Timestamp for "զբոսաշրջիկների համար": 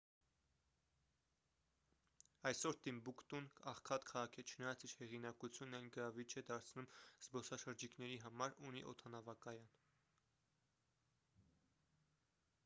7.27-8.57